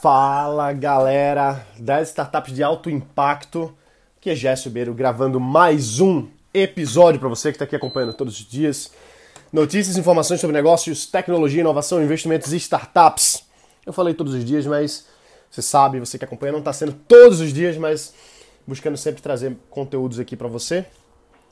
Fala 0.00 0.74
galera 0.74 1.66
das 1.78 2.08
startups 2.08 2.52
de 2.52 2.62
alto 2.62 2.90
impacto, 2.90 3.74
que 4.20 4.28
é 4.28 4.34
Jéssica 4.34 4.68
Ribeiro 4.68 4.92
gravando 4.92 5.40
mais 5.40 6.00
um 6.00 6.28
episódio 6.52 7.18
para 7.18 7.28
você 7.30 7.50
que 7.50 7.56
está 7.56 7.64
aqui 7.64 7.74
acompanhando 7.74 8.12
todos 8.12 8.38
os 8.38 8.46
dias. 8.46 8.92
Notícias, 9.50 9.96
informações 9.96 10.40
sobre 10.40 10.54
negócios, 10.54 11.06
tecnologia, 11.06 11.62
inovação, 11.62 12.02
investimentos 12.02 12.52
e 12.52 12.56
startups. 12.56 13.44
Eu 13.86 13.92
falei 13.92 14.12
todos 14.12 14.34
os 14.34 14.44
dias, 14.44 14.66
mas 14.66 15.06
você 15.50 15.62
sabe, 15.62 15.98
você 15.98 16.18
que 16.18 16.24
acompanha, 16.24 16.52
não 16.52 16.58
está 16.58 16.74
sendo 16.74 16.92
todos 16.92 17.40
os 17.40 17.52
dias, 17.52 17.78
mas 17.78 18.12
buscando 18.66 18.98
sempre 18.98 19.22
trazer 19.22 19.56
conteúdos 19.70 20.18
aqui 20.20 20.36
para 20.36 20.48
você 20.48 20.84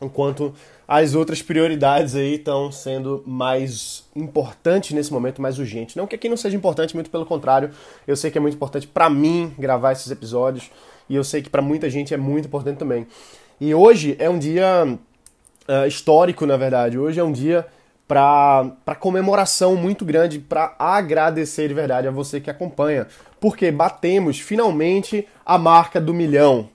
enquanto 0.01 0.55
as 0.87 1.15
outras 1.15 1.41
prioridades 1.41 2.15
aí 2.15 2.35
estão 2.35 2.71
sendo 2.71 3.23
mais 3.27 4.05
importantes 4.15 4.93
nesse 4.93 5.13
momento, 5.13 5.41
mais 5.41 5.59
urgentes. 5.59 5.97
Não 5.97 6.07
que 6.07 6.15
aqui 6.15 6.29
não 6.29 6.37
seja 6.37 6.57
importante, 6.57 6.95
muito 6.95 7.11
pelo 7.11 7.25
contrário, 7.25 7.71
eu 8.07 8.17
sei 8.17 8.30
que 8.30 8.39
é 8.39 8.41
muito 8.41 8.55
importante 8.55 8.87
para 8.87 9.09
mim 9.09 9.53
gravar 9.59 9.93
esses 9.93 10.11
episódios 10.11 10.71
e 11.09 11.16
eu 11.16 11.25
sei 11.25 11.43
que 11.43 11.51
para 11.51 11.62
muita 11.62 11.88
gente 11.88 12.12
é 12.12 12.16
muito 12.16 12.47
importante 12.47 12.79
também. 12.79 13.07
E 13.61 13.75
hoje 13.75 14.16
é 14.19 14.29
um 14.29 14.38
dia 14.38 14.99
uh, 15.69 15.87
histórico, 15.87 16.45
na 16.45 16.57
verdade. 16.57 16.99
Hoje 16.99 17.21
é 17.21 17.24
um 17.24 17.33
dia 17.33 17.66
para 18.07 18.95
comemoração 19.01 19.77
muito 19.77 20.05
grande, 20.05 20.38
para 20.38 20.74
agradecer 20.79 21.69
de 21.69 21.74
verdade 21.74 22.07
a 22.07 22.11
você 22.11 22.41
que 22.41 22.51
acompanha, 22.51 23.07
porque 23.41 23.71
batemos 23.71 24.38
finalmente 24.38 25.27
a 25.45 25.57
marca 25.57 26.01
do 26.01 26.13
milhão 26.13 26.69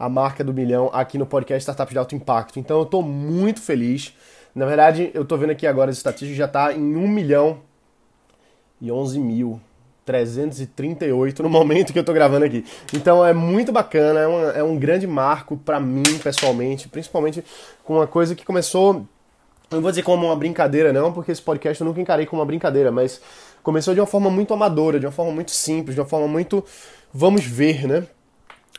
a 0.00 0.08
marca 0.08 0.42
do 0.42 0.54
milhão 0.54 0.88
aqui 0.94 1.18
no 1.18 1.26
podcast 1.26 1.60
Startup 1.60 1.92
de 1.92 1.98
Alto 1.98 2.14
Impacto. 2.14 2.58
Então 2.58 2.78
eu 2.78 2.84
estou 2.84 3.02
muito 3.02 3.60
feliz. 3.60 4.16
Na 4.54 4.64
verdade, 4.64 5.10
eu 5.12 5.22
estou 5.22 5.36
vendo 5.36 5.50
aqui 5.50 5.66
agora 5.66 5.90
as 5.90 5.98
estatísticas, 5.98 6.36
já 6.38 6.46
está 6.46 6.72
em 6.72 6.96
1 6.96 7.06
milhão 7.06 7.58
e 8.80 8.90
11 8.90 9.20
mil. 9.20 9.60
338 10.06 11.42
no 11.42 11.48
momento 11.48 11.92
que 11.92 11.98
eu 11.98 12.00
estou 12.00 12.14
gravando 12.14 12.46
aqui. 12.46 12.64
Então 12.92 13.24
é 13.24 13.34
muito 13.34 13.70
bacana, 13.70 14.20
é, 14.20 14.26
uma, 14.26 14.50
é 14.52 14.62
um 14.62 14.76
grande 14.76 15.06
marco 15.06 15.56
para 15.58 15.78
mim 15.78 16.02
pessoalmente, 16.20 16.88
principalmente 16.88 17.44
com 17.84 17.96
uma 17.96 18.06
coisa 18.06 18.34
que 18.34 18.44
começou, 18.44 19.06
não 19.70 19.80
vou 19.80 19.90
dizer 19.92 20.02
como 20.02 20.26
uma 20.26 20.34
brincadeira 20.34 20.92
não, 20.92 21.12
porque 21.12 21.30
esse 21.30 21.42
podcast 21.42 21.80
eu 21.80 21.86
nunca 21.86 22.00
encarei 22.00 22.26
como 22.26 22.40
uma 22.40 22.46
brincadeira, 22.46 22.90
mas 22.90 23.20
começou 23.62 23.94
de 23.94 24.00
uma 24.00 24.06
forma 24.06 24.30
muito 24.30 24.52
amadora, 24.52 24.98
de 24.98 25.06
uma 25.06 25.12
forma 25.12 25.30
muito 25.30 25.52
simples, 25.52 25.94
de 25.94 26.00
uma 26.00 26.08
forma 26.08 26.26
muito 26.26 26.64
vamos 27.12 27.44
ver, 27.44 27.86
né? 27.86 28.06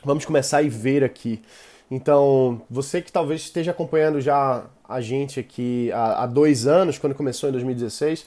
Vamos 0.03 0.25
começar 0.25 0.61
e 0.61 0.69
ver 0.69 1.03
aqui. 1.03 1.41
Então, 1.89 2.61
você 2.69 3.01
que 3.01 3.11
talvez 3.11 3.41
esteja 3.41 3.71
acompanhando 3.71 4.21
já 4.21 4.65
a 4.87 5.01
gente 5.01 5.39
aqui 5.39 5.91
há, 5.91 6.23
há 6.23 6.25
dois 6.25 6.65
anos, 6.65 6.97
quando 6.97 7.13
começou 7.13 7.49
em 7.49 7.51
2016, 7.51 8.25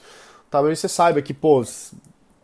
talvez 0.49 0.79
você 0.79 0.87
saiba 0.87 1.21
que, 1.21 1.33
pô, 1.33 1.63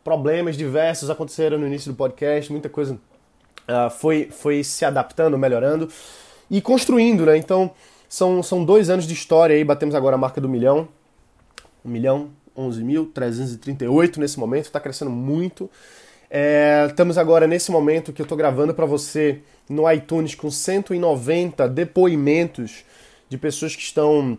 problemas 0.03 0.57
diversos 0.57 1.09
aconteceram 1.09 1.59
no 1.59 1.67
início 1.67 1.91
do 1.91 1.95
podcast, 1.95 2.51
muita 2.51 2.69
coisa 2.69 2.95
uh, 2.95 3.89
foi, 3.89 4.29
foi 4.31 4.63
se 4.63 4.83
adaptando, 4.83 5.37
melhorando 5.37 5.87
e 6.49 6.59
construindo, 6.59 7.25
né? 7.25 7.37
Então, 7.37 7.71
são, 8.09 8.41
são 8.43 8.65
dois 8.65 8.89
anos 8.89 9.05
de 9.05 9.13
história 9.13 9.55
aí, 9.55 9.63
batemos 9.63 9.95
agora 9.95 10.15
a 10.15 10.19
marca 10.19 10.41
do 10.41 10.49
milhão. 10.49 10.87
Um 11.85 11.89
milhão, 11.89 12.29
11.338 12.57 14.17
nesse 14.17 14.39
momento, 14.39 14.65
está 14.65 14.79
crescendo 14.79 15.11
muito. 15.11 15.69
É, 16.33 16.85
estamos 16.89 17.17
agora 17.17 17.45
nesse 17.45 17.69
momento 17.71 18.13
que 18.13 18.21
eu 18.21 18.23
estou 18.23 18.37
gravando 18.37 18.73
para 18.73 18.85
você 18.85 19.39
no 19.67 19.91
iTunes 19.91 20.33
com 20.33 20.49
190 20.49 21.67
depoimentos 21.67 22.85
de 23.27 23.37
pessoas 23.37 23.75
que 23.75 23.81
estão 23.81 24.37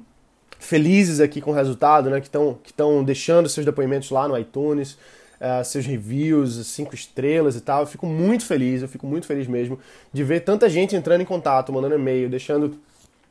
felizes 0.59 1.21
aqui 1.21 1.43
com 1.43 1.51
o 1.51 1.55
resultado, 1.55 2.09
né? 2.09 2.19
que 2.19 2.29
estão 2.29 2.59
que 2.63 2.73
deixando 3.05 3.47
seus 3.47 3.67
depoimentos 3.67 4.11
lá 4.11 4.27
no 4.27 4.39
iTunes, 4.39 4.93
uh, 4.93 5.63
seus 5.67 5.85
reviews, 5.85 6.67
cinco 6.67 6.95
estrelas 6.95 7.57
e 7.57 7.61
tal. 7.61 7.83
Eu 7.83 7.87
fico 7.87 8.07
muito 8.07 8.47
feliz, 8.47 8.81
eu 8.81 8.89
fico 8.89 9.07
muito 9.07 9.27
feliz 9.27 9.47
mesmo 9.47 9.79
de 10.11 10.25
ver 10.25 10.41
tanta 10.41 10.71
gente 10.71 10.97
entrando 10.97 11.21
em 11.21 11.27
contato, 11.27 11.71
mandando 11.75 11.95
e-mail, 11.95 12.31
deixando, 12.31 12.75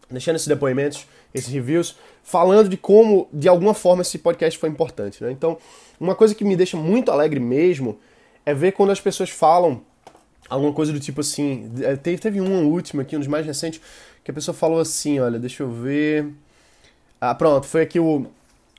deixando 0.07 0.35
esses 0.35 0.47
depoimentos, 0.47 1.07
esses 1.33 1.51
reviews, 1.51 1.95
falando 2.21 2.69
de 2.69 2.77
como, 2.77 3.27
de 3.33 3.49
alguma 3.49 3.73
forma, 3.73 4.03
esse 4.03 4.19
podcast 4.19 4.59
foi 4.59 4.69
importante. 4.69 5.23
Né? 5.23 5.31
Então, 5.31 5.57
uma 5.99 6.13
coisa 6.13 6.35
que 6.35 6.43
me 6.43 6.55
deixa 6.55 6.77
muito 6.77 7.09
alegre 7.11 7.39
mesmo 7.39 7.97
é 8.45 8.53
ver 8.53 8.71
quando 8.71 8.91
as 8.91 8.99
pessoas 8.99 9.29
falam 9.29 9.81
alguma 10.49 10.73
coisa 10.73 10.91
do 10.91 10.99
tipo 10.99 11.21
assim. 11.21 11.71
É, 11.81 11.95
teve, 11.95 12.21
teve 12.21 12.41
uma 12.41 12.59
última 12.59 13.01
aqui, 13.01 13.15
um 13.15 13.19
dos 13.19 13.27
mais 13.27 13.45
recentes, 13.45 13.81
que 14.23 14.31
a 14.31 14.33
pessoa 14.33 14.55
falou 14.55 14.79
assim: 14.79 15.19
olha, 15.19 15.39
deixa 15.39 15.63
eu 15.63 15.71
ver. 15.71 16.27
Ah, 17.19 17.35
pronto, 17.35 17.67
foi 17.67 17.81
aqui 17.81 17.99
o, 17.99 18.27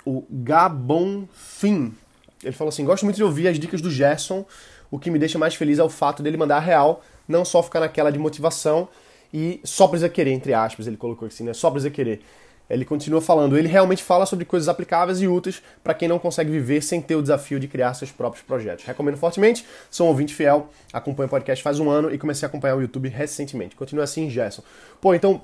o 0.04 0.24
Gabon 0.30 1.26
Fim. 1.32 1.94
Ele 2.42 2.52
falou 2.52 2.68
assim: 2.68 2.84
gosto 2.84 3.04
muito 3.04 3.16
de 3.16 3.24
ouvir 3.24 3.48
as 3.48 3.58
dicas 3.58 3.80
do 3.80 3.90
Gerson. 3.90 4.44
O 4.90 4.98
que 4.98 5.10
me 5.10 5.18
deixa 5.18 5.38
mais 5.38 5.54
feliz 5.54 5.78
é 5.78 5.82
o 5.82 5.88
fato 5.88 6.22
dele 6.22 6.36
mandar 6.36 6.58
a 6.58 6.60
real, 6.60 7.02
não 7.26 7.46
só 7.46 7.62
ficar 7.62 7.80
naquela 7.80 8.10
de 8.12 8.18
motivação 8.18 8.88
e 9.32 9.60
só 9.64 9.88
precisa 9.88 10.08
querer, 10.10 10.32
entre 10.32 10.52
aspas, 10.52 10.86
ele 10.86 10.98
colocou 10.98 11.26
assim, 11.26 11.44
né? 11.44 11.54
Só 11.54 11.70
precisa 11.70 11.90
querer. 11.90 12.22
Ele 12.70 12.84
continua 12.84 13.20
falando, 13.20 13.58
ele 13.58 13.68
realmente 13.68 14.02
fala 14.02 14.24
sobre 14.24 14.44
coisas 14.44 14.68
aplicáveis 14.68 15.20
e 15.20 15.28
úteis 15.28 15.62
para 15.84 15.92
quem 15.92 16.08
não 16.08 16.18
consegue 16.18 16.50
viver 16.50 16.82
sem 16.82 17.02
ter 17.02 17.14
o 17.14 17.22
desafio 17.22 17.60
de 17.60 17.68
criar 17.68 17.92
seus 17.94 18.10
próprios 18.10 18.44
projetos. 18.44 18.84
Recomendo 18.84 19.16
fortemente, 19.16 19.66
sou 19.90 20.06
um 20.06 20.10
ouvinte 20.10 20.34
fiel, 20.34 20.70
acompanho 20.92 21.26
o 21.26 21.30
podcast 21.30 21.62
faz 21.62 21.78
um 21.78 21.90
ano 21.90 22.12
e 22.12 22.18
comecei 22.18 22.46
a 22.46 22.48
acompanhar 22.48 22.76
o 22.76 22.80
YouTube 22.80 23.08
recentemente. 23.08 23.76
Continua 23.76 24.04
assim, 24.04 24.30
Gerson. 24.30 24.62
Pô, 25.00 25.14
então, 25.14 25.42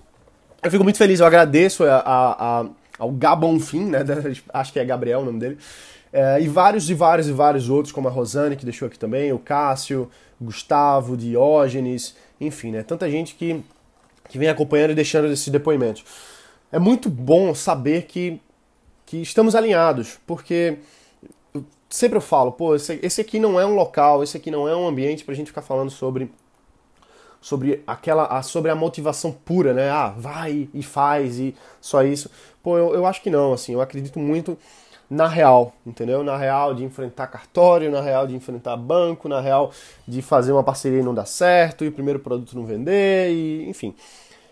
eu 0.63 0.71
fico 0.71 0.83
muito 0.83 0.97
feliz, 0.97 1.21
eu 1.21 1.27
agradeço 1.27 1.85
a, 1.85 1.97
a, 1.97 2.61
a, 2.61 2.67
ao 2.99 3.11
Gabon 3.11 3.61
Fim, 3.61 3.85
né? 3.85 3.99
Acho 4.53 4.73
que 4.73 4.81
é 4.81 4.85
Gabriel 4.85 5.21
o 5.21 5.25
nome 5.25 5.39
dele. 5.39 5.59
É, 6.11 6.41
e 6.41 6.49
vários 6.49 6.89
e 6.89 6.95
vários 6.95 7.29
e 7.29 7.33
vários 7.33 7.69
outros, 7.69 7.93
como 7.93 8.09
a 8.09 8.11
Rosane, 8.11 8.57
que 8.57 8.65
deixou 8.65 8.89
aqui 8.89 8.99
também, 8.99 9.33
o 9.33 9.39
Cássio, 9.39 10.11
Gustavo, 10.41 11.17
Diógenes, 11.17 12.17
enfim, 12.41 12.71
né? 12.71 12.83
Tanta 12.83 13.11
gente 13.11 13.35
que, 13.35 13.63
que 14.29 14.39
vem 14.39 14.49
acompanhando 14.49 14.93
e 14.93 14.95
deixando 14.95 15.27
esses 15.27 15.49
depoimentos 15.49 16.05
é 16.71 16.79
muito 16.79 17.09
bom 17.09 17.55
saber 17.55 18.03
que, 18.07 18.41
que 19.07 19.19
estamos 19.23 19.55
alinhados, 19.55 20.19
porque 20.27 20.79
sempre 21.89 22.19
eu 22.19 22.23
falo, 22.23 22.53
pô, 22.53 22.75
esse, 22.75 22.99
esse 23.03 23.21
aqui 23.21 23.39
não 23.39 23.59
é 23.59 23.67
um 23.67 23.75
local, 23.75 24.23
esse 24.23 24.37
aqui 24.37 24.51
não 24.51 24.69
é 24.69 24.77
um 24.77 24.87
ambiente 24.87 25.25
pra 25.25 25.35
gente 25.35 25.49
ficar 25.49 25.63
falando 25.63 25.91
sobre 25.91 26.31
sobre 27.41 27.85
aquela 27.87 28.43
sobre 28.43 28.71
a 28.71 28.75
motivação 28.75 29.31
pura, 29.33 29.73
né? 29.73 29.89
Ah, 29.91 30.13
vai 30.17 30.69
e 30.75 30.83
faz 30.83 31.39
e 31.39 31.55
só 31.81 32.03
isso. 32.03 32.31
Pô, 32.63 32.77
eu, 32.77 32.95
eu 32.95 33.07
acho 33.07 33.23
que 33.23 33.31
não, 33.31 33.53
assim, 33.53 33.73
eu 33.73 33.81
acredito 33.81 34.19
muito 34.19 34.59
na 35.09 35.27
real, 35.27 35.73
entendeu? 35.87 36.23
Na 36.23 36.37
real 36.37 36.75
de 36.75 36.85
enfrentar 36.85 37.29
cartório, 37.29 37.91
na 37.91 38.01
real 38.01 38.27
de 38.27 38.35
enfrentar 38.35 38.77
banco, 38.77 39.29
na 39.29 39.41
real 39.41 39.71
de 40.07 40.21
fazer 40.21 40.53
uma 40.53 40.63
parceria 40.65 41.01
e 41.01 41.03
não 41.03 41.15
dar 41.15 41.27
certo, 41.27 41.85
e 41.85 41.89
o 41.89 41.93
primeiro 41.93 42.19
produto 42.19 42.55
não 42.57 42.67
vender, 42.67 43.31
e 43.31 43.69
enfim. 43.69 43.95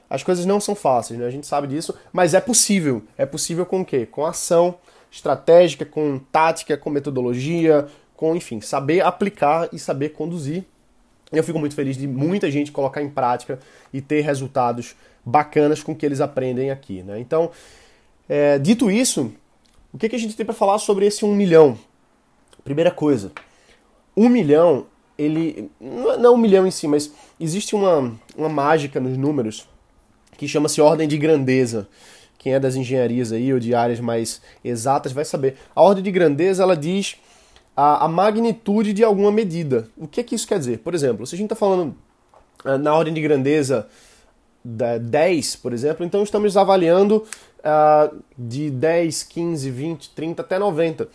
As 0.09 0.23
coisas 0.23 0.47
não 0.47 0.61
são 0.61 0.75
fáceis, 0.75 1.19
né? 1.19 1.27
A 1.27 1.31
gente 1.31 1.47
sabe 1.47 1.67
disso, 1.67 1.95
mas 2.13 2.35
é 2.35 2.41
possível. 2.41 3.03
É 3.19 3.27
possível 3.27 3.67
com 3.67 3.81
o 3.81 3.85
quê? 3.85 4.07
Com 4.07 4.25
ação 4.25 4.77
estratégica, 5.11 5.85
com 5.85 6.19
tática, 6.31 6.77
com 6.77 6.91
metodologia, 6.91 7.87
com, 8.15 8.37
enfim, 8.37 8.61
saber 8.61 9.01
aplicar 9.03 9.69
e 9.73 9.79
saber 9.79 10.11
conduzir. 10.11 10.65
Eu 11.33 11.43
fico 11.43 11.59
muito 11.59 11.75
feliz 11.75 11.97
de 11.97 12.07
muita 12.07 12.51
gente 12.51 12.71
colocar 12.71 13.03
em 13.03 13.11
prática 13.11 13.59
e 13.93 14.01
ter 14.01 14.21
resultados 14.21 14.95
bacanas 15.25 15.83
com 15.83 15.93
o 15.93 15.97
que 15.97 16.07
eles 16.07 16.21
aprendem 16.21 16.71
aqui, 16.71 17.03
né? 17.03 17.19
Então, 17.19 17.51
é, 18.29 18.59
dito 18.59 18.91
isso, 18.91 19.33
o 19.93 19.99
que, 19.99 20.09
que 20.09 20.17
a 20.17 20.19
gente 20.19 20.37
tem 20.37 20.47
para 20.47 20.55
falar 20.55 20.79
sobre 20.79 21.05
esse 21.05 21.25
um 21.25 21.35
milhão? 21.35 21.77
Primeira 22.63 22.91
coisa, 22.91 23.33
um 24.17 24.29
milhão, 24.29 24.87
ele. 25.19 25.71
Não 25.81 26.13
é 26.13 26.31
um 26.31 26.37
milhão 26.37 26.67
em 26.67 26.71
si, 26.71 26.87
mas 26.87 27.13
existe 27.41 27.75
uma, 27.75 28.15
uma 28.37 28.49
mágica 28.49 29.01
nos 29.01 29.17
números 29.17 29.69
que 30.37 30.49
chama-se 30.49 30.81
ordem 30.81 31.09
de 31.09 31.17
grandeza. 31.17 31.89
Quem 32.39 32.55
é 32.55 32.61
das 32.61 32.77
engenharias 32.77 33.33
aí 33.33 33.53
ou 33.53 33.59
de 33.59 33.75
áreas 33.75 34.01
mais 34.01 34.41
exatas 34.65 35.13
vai 35.13 35.25
saber. 35.25 35.57
A 35.75 35.83
ordem 35.83 36.03
de 36.03 36.11
grandeza 36.11 36.63
ela 36.63 36.77
diz 36.77 37.17
a, 37.77 38.05
a 38.05 38.09
magnitude 38.09 38.93
de 38.93 39.03
alguma 39.05 39.31
medida. 39.31 39.89
O 39.97 40.07
que, 40.07 40.21
é 40.21 40.23
que 40.23 40.35
isso 40.35 40.47
quer 40.47 40.59
dizer? 40.59 40.79
Por 40.79 40.95
exemplo, 40.95 41.27
se 41.27 41.35
a 41.35 41.39
gente 41.39 41.47
está 41.47 41.57
falando 41.57 41.95
uh, 42.65 42.79
na 42.79 42.95
ordem 42.95 43.13
de 43.13 43.21
grandeza 43.21 43.87
da 44.65 44.99
10, 44.99 45.57
por 45.57 45.73
exemplo, 45.73 46.05
então 46.05 46.23
estamos 46.23 46.57
avaliando 46.57 47.25
uh, 47.61 48.17
de 48.37 48.71
10, 48.71 49.23
15, 49.25 49.71
20, 49.71 50.11
30 50.11 50.43
até 50.43 50.59
90. 50.59 51.09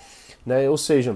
Né? 0.46 0.70
Ou 0.70 0.78
seja, 0.78 1.16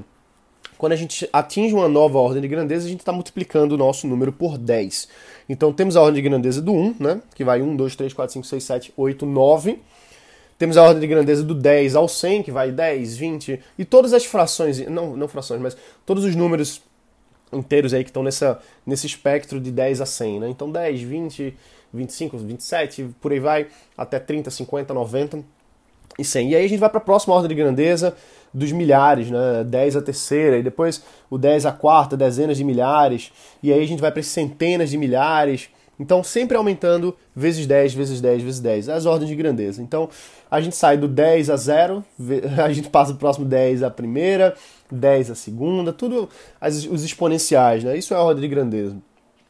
quando 0.77 0.93
a 0.93 0.97
gente 0.97 1.29
atinge 1.31 1.73
uma 1.73 1.87
nova 1.87 2.17
ordem 2.17 2.41
de 2.41 2.47
grandeza, 2.47 2.85
a 2.85 2.89
gente 2.89 2.99
está 2.99 3.11
multiplicando 3.11 3.75
o 3.75 3.77
nosso 3.77 4.07
número 4.07 4.31
por 4.31 4.57
10. 4.57 5.07
Então 5.47 5.71
temos 5.71 5.95
a 5.95 6.01
ordem 6.01 6.21
de 6.21 6.29
grandeza 6.29 6.61
do 6.61 6.73
1, 6.73 6.95
né? 6.99 7.21
que 7.33 7.43
vai 7.43 7.61
1, 7.61 7.75
2, 7.75 7.95
3, 7.95 8.13
4, 8.13 8.33
5, 8.33 8.45
6, 8.45 8.63
7, 8.63 8.93
8, 8.97 9.25
9. 9.25 9.79
Temos 10.57 10.77
a 10.77 10.83
ordem 10.83 11.01
de 11.01 11.07
grandeza 11.07 11.43
do 11.43 11.53
10 11.53 11.95
ao 11.95 12.07
100, 12.07 12.43
que 12.43 12.51
vai 12.51 12.71
10, 12.71 13.17
20, 13.17 13.59
e 13.77 13.83
todas 13.83 14.13
as 14.13 14.25
frações, 14.25 14.79
não, 14.87 15.15
não 15.15 15.27
frações, 15.27 15.61
mas 15.61 15.75
todos 16.05 16.23
os 16.23 16.33
números 16.33 16.81
inteiros 17.51 17.93
aí 17.93 18.03
que 18.03 18.09
estão 18.09 18.23
nessa, 18.23 18.59
nesse 18.85 19.05
espectro 19.05 19.59
de 19.59 19.69
10 19.69 20.01
a 20.01 20.05
100. 20.05 20.39
Né? 20.39 20.49
Então 20.49 20.71
10, 20.71 21.01
20, 21.01 21.57
25, 21.93 22.37
27, 22.37 23.09
por 23.21 23.31
aí 23.31 23.39
vai, 23.39 23.67
até 23.97 24.19
30, 24.19 24.49
50, 24.49 24.93
90. 24.93 25.43
e 26.17 26.23
100. 26.23 26.51
E 26.51 26.55
aí 26.55 26.65
a 26.65 26.69
gente 26.69 26.79
vai 26.79 26.89
para 26.89 26.99
a 26.99 27.03
próxima 27.03 27.35
ordem 27.35 27.49
de 27.49 27.55
grandeza 27.55 28.15
dos 28.55 28.71
milhares, 28.71 29.29
né? 29.29 29.63
10 29.65 29.97
a 29.97 30.01
terceira, 30.01 30.57
e 30.57 30.63
depois 30.63 31.03
o 31.29 31.37
10 31.37 31.65
a 31.65 31.71
quarta, 31.73 32.15
dezenas 32.15 32.57
de 32.57 32.63
milhares, 32.63 33.31
e 33.61 33.71
aí 33.71 33.83
a 33.83 33.87
gente 33.87 33.99
vai 33.99 34.11
para 34.11 34.23
centenas 34.23 34.89
de 34.89 34.97
milhares. 34.97 35.69
Então, 35.99 36.23
sempre 36.23 36.57
aumentando 36.57 37.15
vezes 37.35 37.67
10, 37.67 37.93
vezes 37.93 38.21
10, 38.21 38.43
vezes 38.43 38.59
10, 38.59 38.89
as 38.89 39.05
ordens 39.05 39.29
de 39.29 39.35
grandeza. 39.35 39.81
Então, 39.81 40.09
a 40.49 40.59
gente 40.61 40.75
sai 40.75 40.97
do 40.97 41.07
10 41.07 41.49
a 41.49 41.57
0, 41.57 42.03
a 42.63 42.71
gente 42.71 42.89
passa 42.89 43.11
para 43.11 43.17
o 43.17 43.19
próximo 43.19 43.45
10 43.45 43.83
a 43.83 43.89
primeira, 43.89 44.55
10 44.89 45.31
a 45.31 45.35
segunda, 45.35 45.91
tudo 45.91 46.29
as, 46.59 46.85
os 46.85 47.03
exponenciais, 47.03 47.83
né? 47.83 47.97
Isso 47.97 48.13
é 48.13 48.17
a 48.17 48.21
ordem 48.21 48.41
de 48.41 48.47
grandeza. 48.47 48.95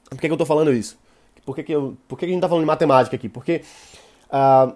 Por 0.10 0.20
que, 0.20 0.28
que 0.28 0.32
eu 0.32 0.36
estou 0.36 0.48
falando 0.48 0.74
isso? 0.74 0.98
Por 1.46 1.56
que, 1.56 1.64
que, 1.64 1.72
eu, 1.74 1.96
por 2.08 2.18
que, 2.18 2.26
que 2.26 2.32
a 2.32 2.34
gente 2.34 2.40
está 2.40 2.50
falando 2.50 2.64
de 2.64 2.68
matemática 2.68 3.16
aqui? 3.16 3.30
Porque 3.30 3.62
uh, 4.30 4.74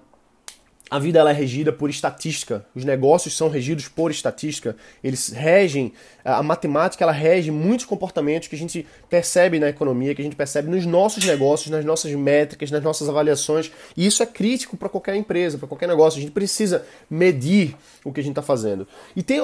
a 0.89 0.97
vida 0.97 1.19
ela 1.19 1.29
é 1.29 1.33
regida 1.33 1.71
por 1.71 1.89
estatística. 1.89 2.65
Os 2.73 2.83
negócios 2.83 3.37
são 3.37 3.47
regidos 3.47 3.87
por 3.87 4.09
estatística. 4.09 4.75
Eles 5.03 5.29
regem, 5.29 5.93
a 6.25 6.41
matemática 6.41 7.03
ela 7.03 7.11
rege 7.11 7.51
muitos 7.51 7.85
comportamentos 7.85 8.47
que 8.47 8.55
a 8.55 8.57
gente 8.57 8.87
percebe 9.07 9.59
na 9.59 9.69
economia, 9.69 10.15
que 10.15 10.21
a 10.21 10.23
gente 10.23 10.35
percebe 10.35 10.69
nos 10.69 10.85
nossos 10.87 11.23
negócios, 11.23 11.69
nas 11.69 11.85
nossas 11.85 12.11
métricas, 12.13 12.71
nas 12.71 12.81
nossas 12.81 13.07
avaliações. 13.07 13.71
E 13.95 14.05
isso 14.05 14.23
é 14.23 14.25
crítico 14.25 14.75
para 14.75 14.89
qualquer 14.89 15.15
empresa, 15.15 15.59
para 15.59 15.67
qualquer 15.67 15.87
negócio. 15.87 16.17
A 16.17 16.21
gente 16.21 16.31
precisa 16.31 16.83
medir 17.07 17.75
o 18.03 18.11
que 18.11 18.19
a 18.19 18.23
gente 18.23 18.31
está 18.31 18.41
fazendo. 18.41 18.87
E 19.15 19.21
tem, 19.21 19.39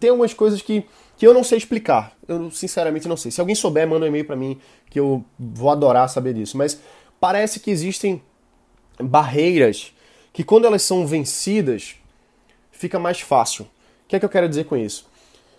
tem 0.00 0.08
algumas 0.08 0.32
coisas 0.32 0.62
que, 0.62 0.86
que 1.18 1.26
eu 1.26 1.34
não 1.34 1.44
sei 1.44 1.58
explicar. 1.58 2.16
Eu 2.26 2.50
sinceramente 2.50 3.06
não 3.06 3.16
sei. 3.16 3.30
Se 3.30 3.40
alguém 3.40 3.54
souber, 3.54 3.86
manda 3.86 4.06
um 4.06 4.08
e-mail 4.08 4.24
para 4.24 4.36
mim 4.36 4.58
que 4.88 4.98
eu 4.98 5.22
vou 5.38 5.70
adorar 5.70 6.08
saber 6.08 6.32
disso. 6.32 6.56
Mas 6.56 6.80
parece 7.20 7.60
que 7.60 7.70
existem 7.70 8.22
barreiras 8.98 9.92
que 10.38 10.44
quando 10.44 10.66
elas 10.66 10.82
são 10.82 11.04
vencidas, 11.04 11.96
fica 12.70 12.96
mais 12.96 13.20
fácil. 13.20 13.64
O 13.64 13.68
que 14.06 14.14
é 14.14 14.20
que 14.20 14.24
eu 14.24 14.28
quero 14.28 14.48
dizer 14.48 14.66
com 14.66 14.76
isso? 14.76 15.04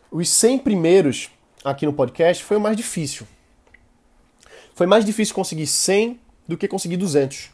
Os 0.09 0.29
100 0.29 0.59
primeiros 0.59 1.29
aqui 1.65 1.85
no 1.85 1.91
podcast 1.91 2.41
foi 2.45 2.55
o 2.55 2.61
mais 2.61 2.77
difícil. 2.77 3.27
Foi 4.73 4.87
mais 4.87 5.03
difícil 5.03 5.35
conseguir 5.35 5.67
100 5.67 6.17
do 6.47 6.55
que 6.55 6.65
conseguir 6.65 6.95
200. 6.95 7.49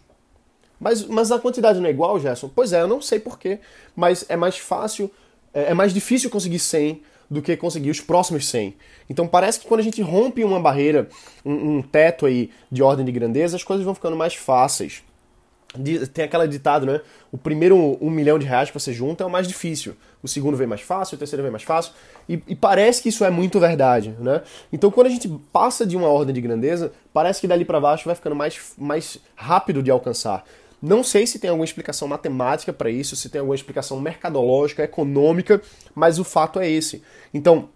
Mas, 0.79 1.03
mas 1.07 1.31
a 1.31 1.39
quantidade 1.39 1.79
não 1.79 1.87
é 1.87 1.89
igual, 1.89 2.19
Gerson? 2.19 2.47
Pois 2.47 2.71
é, 2.73 2.81
eu 2.81 2.87
não 2.87 3.01
sei 3.01 3.19
porquê, 3.19 3.57
mas 3.95 4.23
é 4.29 4.35
mais 4.35 4.59
fácil, 4.59 5.09
é, 5.51 5.71
é 5.71 5.73
mais 5.73 5.95
difícil 5.95 6.29
conseguir 6.29 6.59
100 6.59 7.01
do 7.27 7.41
que 7.41 7.57
conseguir 7.57 7.89
os 7.89 8.01
próximos 8.01 8.47
100. 8.49 8.75
Então 9.09 9.27
parece 9.27 9.61
que 9.61 9.67
quando 9.67 9.79
a 9.79 9.83
gente 9.83 9.99
rompe 9.99 10.43
uma 10.43 10.59
barreira, 10.59 11.09
um, 11.43 11.77
um 11.77 11.81
teto 11.81 12.27
aí 12.27 12.51
de 12.71 12.83
ordem 12.83 13.03
de 13.03 13.11
grandeza, 13.11 13.55
as 13.57 13.63
coisas 13.63 13.83
vão 13.83 13.95
ficando 13.95 14.15
mais 14.15 14.35
fáceis 14.35 15.01
tem 16.13 16.25
aquela 16.25 16.47
ditado, 16.47 16.85
né? 16.85 17.01
O 17.31 17.37
primeiro 17.37 17.97
um 18.01 18.09
milhão 18.09 18.39
de 18.39 18.45
reais 18.45 18.69
que 18.69 18.79
você 18.79 18.93
junta 18.93 19.23
é 19.23 19.27
o 19.27 19.29
mais 19.29 19.47
difícil. 19.47 19.95
O 20.21 20.27
segundo 20.27 20.57
vem 20.57 20.67
mais 20.67 20.81
fácil, 20.81 21.15
o 21.15 21.17
terceiro 21.17 21.43
vem 21.43 21.51
mais 21.51 21.63
fácil. 21.63 21.93
E, 22.27 22.41
e, 22.47 22.55
parece 22.55 23.01
que 23.01 23.09
isso 23.09 23.23
é 23.23 23.29
muito 23.29 23.59
verdade, 23.59 24.15
né? 24.19 24.41
Então 24.71 24.89
quando 24.89 25.07
a 25.07 25.09
gente 25.09 25.27
passa 25.51 25.85
de 25.85 25.95
uma 25.95 26.07
ordem 26.07 26.33
de 26.33 26.41
grandeza, 26.41 26.91
parece 27.13 27.41
que 27.41 27.47
dali 27.47 27.63
para 27.63 27.79
baixo 27.79 28.05
vai 28.05 28.15
ficando 28.15 28.35
mais, 28.35 28.73
mais 28.77 29.19
rápido 29.35 29.83
de 29.83 29.91
alcançar. 29.91 30.43
Não 30.81 31.03
sei 31.03 31.25
se 31.25 31.39
tem 31.39 31.49
alguma 31.49 31.65
explicação 31.65 32.07
matemática 32.07 32.71
para 32.71 32.89
isso, 32.89 33.15
se 33.15 33.29
tem 33.29 33.39
alguma 33.39 33.55
explicação 33.55 33.99
mercadológica, 33.99 34.83
econômica, 34.83 35.61
mas 35.93 36.19
o 36.19 36.23
fato 36.23 36.59
é 36.59 36.69
esse. 36.69 37.01
Então, 37.33 37.69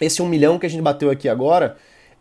esse 0.00 0.20
um 0.20 0.28
milhão 0.28 0.58
que 0.58 0.66
a 0.66 0.68
gente 0.68 0.82
bateu 0.82 1.10
aqui 1.10 1.28
agora, 1.28 1.76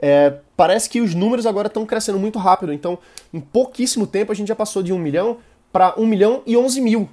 é, 0.06 0.40
parece 0.58 0.90
que 0.90 1.00
os 1.00 1.16
números 1.16 1.46
agora 1.46 1.68
estão 1.68 1.86
crescendo 1.86 2.20
muito 2.20 2.38
rápido. 2.38 2.74
Então, 2.74 3.00
em 3.34 3.40
pouquíssimo 3.40 4.06
tempo, 4.06 4.34
a 4.34 4.36
gente 4.36 4.50
já 4.50 4.56
passou 4.56 4.84
de 4.84 4.92
1 4.92 5.00
milhão 5.00 5.38
para 5.72 5.98
1 5.98 6.06
milhão 6.06 6.44
e 6.46 6.58
11 6.58 6.82
mil. 6.82 7.10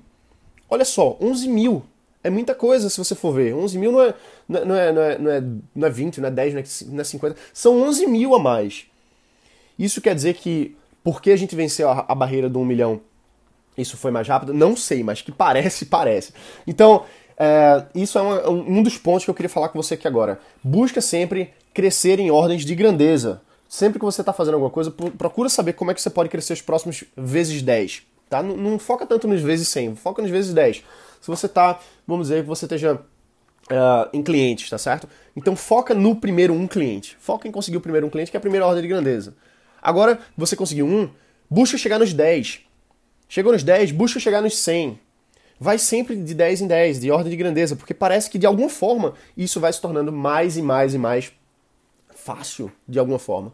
Olha 0.69 0.85
só, 0.85 1.17
11 1.21 1.49
mil. 1.49 1.85
É 2.25 2.29
muita 2.29 2.53
coisa 2.53 2.91
se 2.91 2.99
você 2.99 3.15
for 3.15 3.33
ver. 3.33 3.55
11 3.55 3.79
mil 3.79 3.93
não 3.93 4.03
é, 4.03 4.15
não 4.49 4.59
é, 4.59 4.93
não 4.93 5.03
é, 5.03 5.19
não 5.19 5.31
é, 5.31 5.43
não 5.73 5.87
é 5.87 5.91
20, 5.91 6.21
não 6.21 6.27
é 6.27 6.33
10, 6.33 6.87
não 6.89 7.01
é 7.01 7.05
50. 7.05 7.37
São 7.55 7.81
11 7.81 8.09
mil 8.09 8.35
a 8.35 8.41
mais. 8.41 8.87
Isso 9.79 10.01
quer 10.01 10.13
dizer 10.13 10.35
que, 10.35 10.77
porque 11.05 11.31
a 11.31 11.37
gente 11.37 11.55
venceu 11.55 11.89
a, 11.89 12.05
a 12.09 12.15
barreira 12.15 12.51
do 12.51 12.59
1 12.59 12.65
milhão, 12.65 13.01
isso 13.79 13.97
foi 13.97 14.11
mais 14.11 14.27
rápido? 14.27 14.53
Não 14.53 14.75
sei, 14.75 15.05
mas 15.05 15.23
que 15.23 15.31
parece, 15.31 15.87
parece. 15.87 16.33
Então, 16.67 17.05
é, 17.43 17.87
isso 17.95 18.19
é 18.19 18.21
uma, 18.21 18.51
um 18.51 18.83
dos 18.83 18.99
pontos 18.99 19.25
que 19.25 19.31
eu 19.31 19.35
queria 19.35 19.49
falar 19.49 19.71
com 19.71 19.83
você 19.83 19.95
aqui 19.95 20.07
agora. 20.07 20.39
Busca 20.63 21.01
sempre 21.01 21.55
crescer 21.73 22.21
em 22.21 22.31
ordens 22.31 22.67
de 22.67 22.75
grandeza. 22.75 23.41
Sempre 23.67 23.99
que 23.99 24.05
você 24.05 24.21
está 24.21 24.31
fazendo 24.31 24.55
alguma 24.55 24.71
coisa, 24.71 24.91
procura 24.91 25.49
saber 25.49 25.73
como 25.73 25.91
é 25.91 25.95
que 25.95 26.03
você 26.03 26.11
pode 26.11 26.29
crescer 26.29 26.53
os 26.53 26.61
próximos 26.61 27.03
vezes 27.17 27.63
10. 27.63 28.03
Tá? 28.29 28.43
Não, 28.43 28.59
não 28.59 28.79
foca 28.79 29.07
tanto 29.07 29.27
nos 29.27 29.41
vezes 29.41 29.69
100, 29.69 29.97
foca 29.97 30.21
nos 30.21 30.31
vezes 30.31 30.53
10. 30.53 30.85
Se 31.19 31.29
você 31.29 31.47
está, 31.47 31.81
vamos 32.07 32.29
dizer, 32.29 32.43
que 32.43 32.49
você 32.49 32.67
esteja 32.67 32.97
uh, 32.97 34.11
em 34.13 34.23
clientes, 34.23 34.69
tá 34.69 34.77
certo? 34.77 35.09
Então 35.35 35.57
foca 35.57 35.95
no 35.95 36.17
primeiro 36.17 36.53
um 36.53 36.67
cliente. 36.67 37.17
Foca 37.19 37.49
em 37.49 37.51
conseguir 37.51 37.79
o 37.79 37.81
primeiro 37.81 38.07
um 38.07 38.11
cliente, 38.11 38.31
que 38.31 38.37
é 38.37 38.39
a 38.39 38.41
primeira 38.41 38.67
ordem 38.67 38.83
de 38.83 38.89
grandeza. 38.89 39.35
Agora, 39.81 40.19
você 40.37 40.55
conseguiu 40.55 40.85
um, 40.85 41.09
busca 41.49 41.79
chegar 41.79 41.99
nos 41.99 42.13
10. 42.13 42.61
Chegou 43.31 43.51
nos 43.51 43.63
10, 43.63 43.93
busca 43.93 44.21
chegar 44.21 44.43
nos 44.43 44.59
100 44.59 45.01
vai 45.61 45.79
sempre 45.79 46.17
de 46.17 46.35
10 46.35 46.63
em 46.63 46.67
10, 46.67 47.01
de 47.01 47.11
ordem 47.11 47.31
de 47.31 47.37
grandeza, 47.37 47.77
porque 47.77 47.93
parece 47.93 48.31
que 48.31 48.39
de 48.39 48.47
alguma 48.47 48.71
forma 48.71 49.13
isso 49.37 49.61
vai 49.61 49.71
se 49.71 49.81
tornando 49.81 50.11
mais 50.11 50.57
e 50.57 50.63
mais 50.63 50.95
e 50.95 50.99
mais 50.99 51.31
fácil 52.15 52.73
de 52.89 52.99
alguma 52.99 53.19
forma. 53.19 53.53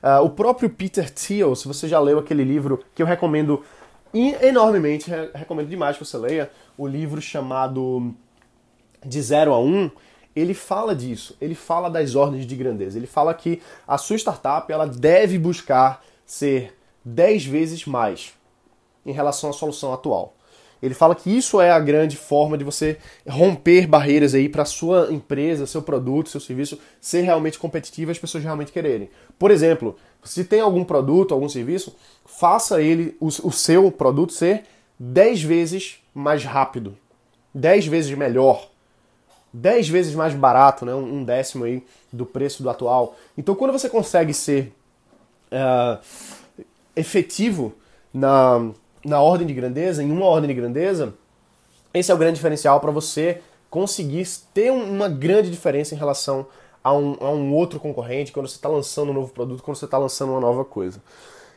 Uh, 0.00 0.24
o 0.24 0.30
próprio 0.30 0.70
Peter 0.70 1.10
Thiel, 1.10 1.56
se 1.56 1.66
você 1.66 1.88
já 1.88 1.98
leu 1.98 2.20
aquele 2.20 2.44
livro 2.44 2.84
que 2.94 3.02
eu 3.02 3.06
recomendo 3.06 3.64
enormemente, 4.14 5.10
recomendo 5.34 5.68
demais 5.68 5.96
que 5.96 6.04
você 6.04 6.16
leia, 6.16 6.50
o 6.76 6.86
livro 6.86 7.20
chamado 7.20 8.14
De 9.04 9.20
Zero 9.20 9.52
a 9.52 9.60
Um, 9.60 9.90
ele 10.34 10.54
fala 10.54 10.94
disso, 10.94 11.36
ele 11.40 11.56
fala 11.56 11.90
das 11.90 12.14
ordens 12.14 12.46
de 12.46 12.54
grandeza, 12.54 12.96
ele 12.96 13.08
fala 13.08 13.34
que 13.34 13.60
a 13.86 13.98
sua 13.98 14.16
startup 14.16 14.70
ela 14.72 14.86
deve 14.86 15.36
buscar 15.36 16.04
ser 16.24 16.78
10 17.04 17.46
vezes 17.46 17.84
mais 17.84 18.32
em 19.04 19.12
relação 19.12 19.50
à 19.50 19.52
solução 19.52 19.92
atual. 19.92 20.37
Ele 20.82 20.94
fala 20.94 21.14
que 21.14 21.30
isso 21.30 21.60
é 21.60 21.70
a 21.70 21.78
grande 21.78 22.16
forma 22.16 22.56
de 22.56 22.64
você 22.64 22.98
romper 23.28 23.86
barreiras 23.86 24.34
aí 24.34 24.48
para 24.48 24.64
sua 24.64 25.08
empresa, 25.10 25.66
seu 25.66 25.82
produto, 25.82 26.28
seu 26.28 26.40
serviço 26.40 26.78
ser 27.00 27.22
realmente 27.22 27.58
competitivo 27.58 28.10
e 28.10 28.12
as 28.12 28.18
pessoas 28.18 28.44
realmente 28.44 28.72
quererem. 28.72 29.10
Por 29.38 29.50
exemplo, 29.50 29.96
se 30.24 30.44
tem 30.44 30.60
algum 30.60 30.84
produto, 30.84 31.34
algum 31.34 31.48
serviço, 31.48 31.94
faça 32.24 32.80
ele, 32.80 33.16
o, 33.20 33.26
o 33.26 33.52
seu 33.52 33.90
produto 33.90 34.32
ser 34.32 34.64
10 34.98 35.42
vezes 35.42 35.98
mais 36.14 36.44
rápido, 36.44 36.96
10 37.54 37.86
vezes 37.86 38.16
melhor, 38.16 38.68
10 39.52 39.88
vezes 39.88 40.14
mais 40.14 40.34
barato, 40.34 40.84
né? 40.84 40.94
um 40.94 41.24
décimo 41.24 41.64
aí 41.64 41.82
do 42.12 42.26
preço 42.26 42.62
do 42.62 42.70
atual. 42.70 43.16
Então, 43.36 43.54
quando 43.54 43.72
você 43.72 43.88
consegue 43.88 44.34
ser 44.34 44.72
uh, 45.52 45.98
efetivo 46.94 47.74
na 48.12 48.70
na 49.04 49.20
ordem 49.20 49.46
de 49.46 49.54
grandeza, 49.54 50.02
em 50.02 50.10
uma 50.10 50.26
ordem 50.26 50.48
de 50.48 50.54
grandeza, 50.54 51.14
esse 51.92 52.10
é 52.10 52.14
o 52.14 52.18
grande 52.18 52.36
diferencial 52.36 52.80
para 52.80 52.90
você 52.90 53.40
conseguir 53.70 54.26
ter 54.52 54.70
uma 54.70 55.08
grande 55.08 55.50
diferença 55.50 55.94
em 55.94 55.98
relação 55.98 56.46
a 56.82 56.92
um, 56.92 57.16
a 57.20 57.30
um 57.30 57.52
outro 57.52 57.78
concorrente 57.78 58.32
quando 58.32 58.48
você 58.48 58.56
está 58.56 58.68
lançando 58.68 59.10
um 59.10 59.14
novo 59.14 59.32
produto, 59.32 59.62
quando 59.62 59.76
você 59.76 59.84
está 59.84 59.98
lançando 59.98 60.30
uma 60.32 60.40
nova 60.40 60.64
coisa. 60.64 61.02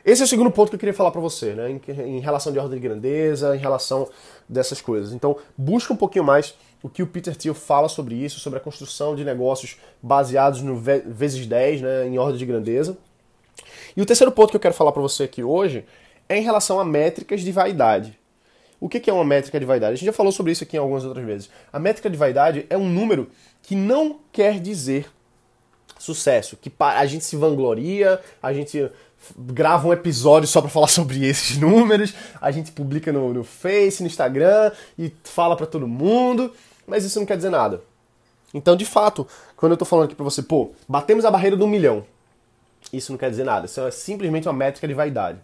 Esse 0.03 0.21
é 0.21 0.25
o 0.25 0.27
segundo 0.27 0.49
ponto 0.49 0.69
que 0.69 0.75
eu 0.75 0.79
queria 0.79 0.93
falar 0.93 1.11
para 1.11 1.21
você, 1.21 1.53
né? 1.53 1.69
Em, 1.69 1.81
em, 2.17 2.19
relação 2.19 2.51
de 2.51 2.57
ordem 2.57 2.79
de 2.79 2.87
grandeza, 2.87 3.55
em 3.55 3.59
relação 3.59 4.09
dessas 4.49 4.81
coisas. 4.81 5.13
Então, 5.13 5.37
busca 5.55 5.93
um 5.93 5.95
pouquinho 5.95 6.25
mais 6.25 6.55
o 6.81 6.89
que 6.89 7.03
o 7.03 7.07
Peter 7.07 7.35
Thiel 7.35 7.53
fala 7.53 7.87
sobre 7.87 8.15
isso, 8.15 8.39
sobre 8.39 8.57
a 8.57 8.61
construção 8.61 9.15
de 9.15 9.23
negócios 9.23 9.77
baseados 10.01 10.61
no 10.63 10.75
vezes 10.75 11.45
10, 11.45 11.81
né, 11.81 12.07
em 12.07 12.17
ordem 12.17 12.37
de 12.37 12.45
grandeza. 12.45 12.97
E 13.95 14.01
o 14.01 14.05
terceiro 14.05 14.31
ponto 14.31 14.49
que 14.49 14.55
eu 14.55 14.59
quero 14.59 14.73
falar 14.73 14.91
para 14.91 15.01
você 15.01 15.23
aqui 15.23 15.43
hoje 15.43 15.85
é 16.31 16.37
em 16.37 16.43
relação 16.43 16.79
a 16.79 16.85
métricas 16.85 17.41
de 17.41 17.51
vaidade. 17.51 18.17
O 18.79 18.87
que 18.87 19.09
é 19.09 19.13
uma 19.13 19.25
métrica 19.25 19.59
de 19.59 19.65
vaidade? 19.65 19.93
A 19.93 19.95
gente 19.95 20.05
já 20.05 20.13
falou 20.13 20.31
sobre 20.31 20.53
isso 20.53 20.63
aqui 20.63 20.77
algumas 20.77 21.03
outras 21.03 21.25
vezes. 21.25 21.49
A 21.71 21.77
métrica 21.77 22.09
de 22.09 22.17
vaidade 22.17 22.65
é 22.69 22.77
um 22.77 22.89
número 22.89 23.29
que 23.61 23.75
não 23.75 24.19
quer 24.31 24.59
dizer 24.59 25.11
sucesso, 25.99 26.57
que 26.57 26.71
a 26.79 27.05
gente 27.05 27.25
se 27.25 27.35
vangloria, 27.35 28.19
a 28.41 28.53
gente 28.53 28.89
grava 29.37 29.87
um 29.87 29.93
episódio 29.93 30.47
só 30.47 30.61
para 30.61 30.69
falar 30.69 30.87
sobre 30.89 31.23
esses 31.23 31.57
números, 31.57 32.13
a 32.41 32.49
gente 32.49 32.71
publica 32.71 33.11
no, 33.11 33.33
no 33.33 33.43
Face, 33.43 34.01
no 34.01 34.07
Instagram 34.07 34.71
e 34.97 35.13
fala 35.23 35.55
para 35.55 35.67
todo 35.67 35.87
mundo, 35.87 36.51
mas 36.87 37.03
isso 37.03 37.19
não 37.19 37.25
quer 37.25 37.35
dizer 37.35 37.51
nada. 37.51 37.83
Então, 38.53 38.75
de 38.75 38.85
fato, 38.85 39.27
quando 39.55 39.73
eu 39.73 39.77
tô 39.77 39.85
falando 39.85 40.05
aqui 40.05 40.15
para 40.15 40.23
você, 40.23 40.41
pô, 40.41 40.71
batemos 40.87 41.23
a 41.23 41.29
barreira 41.29 41.55
do 41.55 41.67
milhão, 41.67 42.03
isso 42.91 43.11
não 43.11 43.19
quer 43.19 43.29
dizer 43.29 43.43
nada, 43.43 43.67
isso 43.67 43.79
é 43.81 43.91
simplesmente 43.91 44.47
uma 44.47 44.53
métrica 44.53 44.87
de 44.87 44.93
vaidade. 44.93 45.39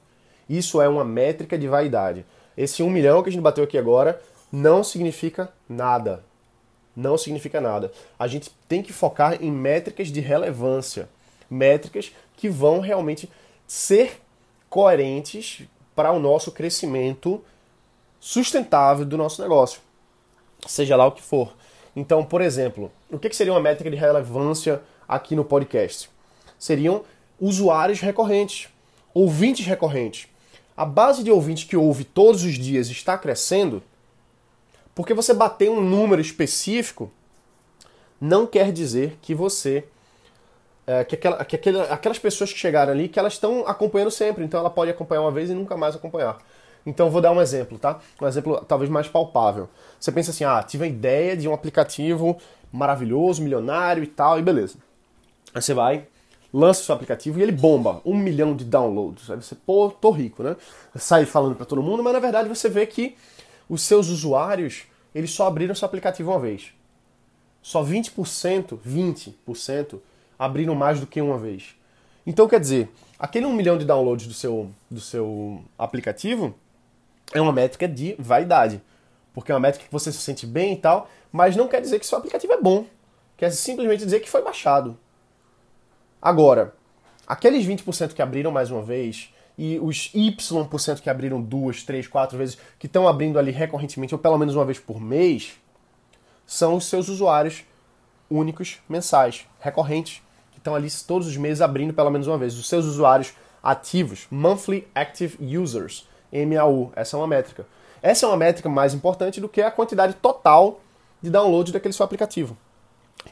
Isso 0.50 0.82
é 0.82 0.88
uma 0.88 1.04
métrica 1.04 1.58
de 1.58 1.68
vaidade. 1.68 2.26
Esse 2.56 2.82
1 2.82 2.90
milhão 2.90 3.22
que 3.22 3.30
a 3.30 3.32
gente 3.32 3.42
bateu 3.42 3.64
aqui 3.64 3.78
agora 3.78 4.22
não 4.52 4.84
significa 4.84 5.52
nada. 5.68 6.24
Não 6.96 7.18
significa 7.18 7.62
nada. 7.62 7.92
A 8.18 8.28
gente 8.28 8.50
tem 8.68 8.82
que 8.82 8.92
focar 8.92 9.42
em 9.42 9.52
métricas 9.52 10.08
de 10.08 10.20
relevância. 10.20 11.08
Métricas 11.50 12.12
que 12.36 12.50
vão 12.50 12.80
realmente 12.80 13.30
ser 13.68 14.22
coerentes 14.70 15.64
para 15.96 16.12
o 16.12 16.20
nosso 16.20 16.52
crescimento 16.52 17.44
sustentável 18.20 19.06
do 19.06 19.18
nosso 19.18 19.42
negócio. 19.42 19.82
seja 20.66 20.96
lá 20.96 21.06
o 21.06 21.12
que 21.12 21.22
for. 21.22 21.54
Então, 21.96 22.24
por 22.24 22.42
exemplo, 22.42 22.92
o 23.12 23.18
que 23.18 23.36
seria 23.36 23.54
uma 23.54 23.60
métrica 23.60 23.90
de 23.90 23.96
relevância 23.96 24.82
aqui 25.08 25.36
no 25.36 25.46
podcast? 25.46 26.10
Seriam 26.60 27.04
usuários 27.40 28.00
recorrentes, 28.00 28.70
ouvintes 29.14 29.66
recorrentes. 29.66 30.28
A 30.78 30.86
base 30.86 31.24
de 31.24 31.32
ouvintes 31.32 31.64
que 31.64 31.76
ouve 31.76 32.04
todos 32.04 32.44
os 32.44 32.54
dias 32.54 32.88
está 32.88 33.18
crescendo, 33.18 33.82
porque 34.94 35.14
você 35.14 35.34
bater 35.34 35.70
um 35.72 35.82
número 35.82 36.22
específico 36.22 37.12
não 38.22 38.46
quer 38.46 38.72
dizer 38.72 39.18
que 39.22 39.34
você 39.34 39.86
é, 40.86 41.04
que, 41.04 41.16
aquela, 41.16 41.44
que 41.44 41.56
aquela, 41.56 41.84
aquelas 41.86 42.18
pessoas 42.18 42.54
que 42.54 42.58
chegaram 42.58 42.94
ali, 42.94 43.10
que 43.10 43.20
elas 43.20 43.34
estão 43.34 43.68
acompanhando 43.68 44.10
sempre, 44.10 44.46
então 44.46 44.60
ela 44.60 44.70
pode 44.70 44.90
acompanhar 44.90 45.22
uma 45.22 45.32
vez 45.32 45.50
e 45.50 45.54
nunca 45.54 45.76
mais 45.76 45.96
acompanhar. 45.96 46.38
Então 46.86 47.10
vou 47.10 47.20
dar 47.20 47.32
um 47.32 47.42
exemplo, 47.42 47.78
tá? 47.78 48.00
Um 48.22 48.28
exemplo 48.28 48.64
talvez 48.66 48.90
mais 48.90 49.08
palpável. 49.08 49.68
Você 50.00 50.12
pensa 50.14 50.32
assim, 50.32 50.46
ah, 50.46 50.64
tive 50.64 50.86
a 50.86 50.88
ideia 50.88 51.36
de 51.36 51.46
um 51.46 51.54
aplicativo 51.54 52.38
maravilhoso, 52.72 53.44
milionário 53.44 54.02
e 54.02 54.08
tal, 54.08 54.40
e 54.40 54.42
beleza. 54.42 54.78
Aí 55.54 55.62
você 55.62 55.74
vai, 55.74 56.08
lança 56.54 56.82
o 56.82 56.86
seu 56.86 56.96
aplicativo 56.96 57.40
e 57.40 57.44
ele 57.44 57.52
bomba, 57.52 58.02
um 58.06 58.16
milhão 58.16 58.56
de 58.56 58.66
downloads. 58.66 59.30
Aí 59.30 59.38
você, 59.38 59.56
pô, 59.56 59.90
tô 59.90 60.12
rico, 60.12 60.44
né? 60.44 60.56
Sai 60.96 61.26
falando 61.26 61.56
para 61.56 61.66
todo 61.66 61.82
mundo, 61.82 62.02
mas 62.04 62.14
na 62.14 62.20
verdade 62.20 62.50
você 62.50 62.70
vê 62.70 62.86
que 62.86 63.16
os 63.70 63.82
seus 63.82 64.10
usuários, 64.10 64.84
eles 65.14 65.32
só 65.32 65.48
abriram 65.48 65.76
seu 65.76 65.86
aplicativo 65.86 66.32
uma 66.32 66.40
vez. 66.40 66.74
Só 67.62 67.84
20%, 67.84 68.78
20% 68.80 70.00
abriram 70.40 70.74
mais 70.74 71.00
do 71.00 71.08
que 71.08 71.22
uma 71.22 71.38
vez. 71.38 71.76
Então, 72.26 72.48
quer 72.48 72.60
dizer, 72.60 72.90
aquele 73.18 73.46
1 73.46 73.54
milhão 73.54 73.78
de 73.78 73.86
downloads 73.86 74.28
do 74.28 74.34
seu, 74.34 74.70
do 74.90 75.00
seu 75.00 75.62
aplicativo 75.78 76.56
é 77.34 77.42
uma 77.42 77.52
métrica 77.52 77.88
de 77.88 78.16
vaidade. 78.20 78.82
Porque 79.34 79.52
é 79.52 79.56
uma 79.56 79.62
métrica 79.62 79.86
que 79.86 79.92
você 79.92 80.12
se 80.12 80.20
sente 80.20 80.46
bem 80.46 80.74
e 80.74 80.78
tal, 80.78 81.10
mas 81.32 81.56
não 81.56 81.68
quer 81.68 81.82
dizer 81.82 82.00
que 82.00 82.06
seu 82.06 82.18
aplicativo 82.18 82.54
é 82.54 82.62
bom. 82.62 82.86
Quer 83.36 83.52
simplesmente 83.52 84.04
dizer 84.04 84.20
que 84.20 84.30
foi 84.30 84.42
baixado. 84.42 84.98
Agora, 86.22 86.74
aqueles 87.26 87.66
20% 87.66 88.14
que 88.14 88.22
abriram 88.22 88.52
mais 88.52 88.72
uma 88.72 88.82
vez 88.82 89.34
e 89.58 89.80
os 89.80 90.12
Y% 90.14 91.02
que 91.02 91.10
abriram 91.10 91.42
duas, 91.42 91.84
três, 91.84 92.08
quatro 92.08 92.38
vezes, 92.38 92.58
que 92.78 92.86
estão 92.86 93.08
abrindo 93.08 93.40
ali 93.40 93.52
recorrentemente, 93.52 94.14
ou 94.14 94.20
pelo 94.20 94.38
menos 94.38 94.56
uma 94.56 94.66
vez 94.66 94.80
por 94.80 95.02
mês, 95.02 95.54
são 96.46 96.76
os 96.76 96.86
seus 96.86 97.10
usuários 97.10 97.64
únicos 98.30 98.78
mensais, 98.88 99.46
recorrentes, 99.60 100.22
estão 100.68 100.76
ali 100.76 100.90
todos 101.08 101.28
os 101.28 101.38
meses 101.38 101.62
abrindo 101.62 101.94
pelo 101.94 102.10
menos 102.10 102.28
uma 102.28 102.38
vez. 102.38 102.58
Os 102.58 102.68
seus 102.68 102.86
usuários 102.86 103.34
ativos, 103.64 104.28
Monthly 104.30 104.88
Active 104.94 105.38
Users, 105.58 106.08
MAU, 106.32 106.92
essa 106.96 107.16
é 107.16 107.20
uma 107.20 107.28
métrica. 107.28 107.66
Essa 108.02 108.26
é 108.26 108.30
uma 108.30 108.38
métrica 108.38 108.68
mais 108.70 108.94
importante 108.94 109.40
do 109.40 109.50
que 109.50 109.62
a 109.62 109.72
quantidade 109.72 110.14
total 110.16 110.82
de 111.22 111.30
download 111.30 111.72
daquele 111.72 111.94
seu 111.94 112.04
aplicativo. 112.04 112.56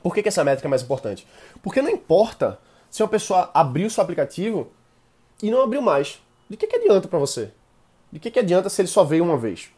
Por 0.01 0.13
que, 0.13 0.23
que 0.23 0.29
essa 0.29 0.43
métrica 0.43 0.67
é 0.67 0.69
mais 0.69 0.81
importante? 0.81 1.27
Porque 1.61 1.81
não 1.81 1.89
importa 1.89 2.57
se 2.95 3.03
uma 3.03 3.09
pessoa 3.09 3.51
abriu 3.53 3.89
seu 3.89 4.01
aplicativo 4.01 4.69
e 5.43 5.51
não 5.51 5.61
abriu 5.61 5.81
mais. 5.81 6.21
De 6.49 6.55
que, 6.55 6.65
que 6.65 6.77
adianta 6.77 7.09
para 7.09 7.19
você? 7.19 7.51
De 8.09 8.21
que, 8.21 8.31
que 8.31 8.39
adianta 8.39 8.69
se 8.69 8.79
ele 8.81 8.87
só 8.87 9.03
veio 9.03 9.21
uma 9.21 9.37
vez? 9.37 9.69